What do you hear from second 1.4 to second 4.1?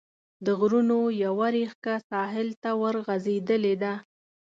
ريښکه ساحل ته ورغځېدلې ده.